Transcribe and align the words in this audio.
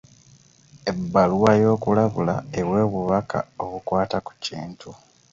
Ebbaluwa 0.91 1.51
y'okulabula 1.61 2.35
ewa 2.59 2.77
obubaka 2.87 3.39
obukwata 3.63 4.17
ku 4.25 4.33
kintu. 4.43 4.89